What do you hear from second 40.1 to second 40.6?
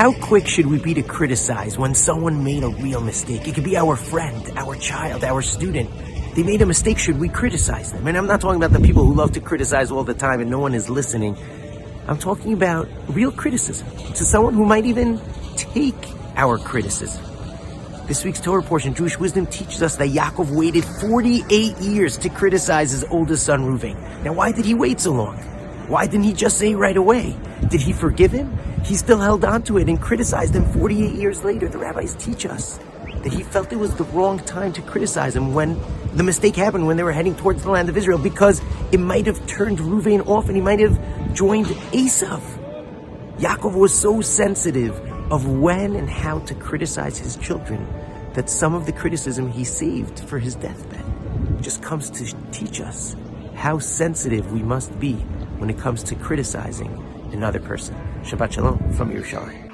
off and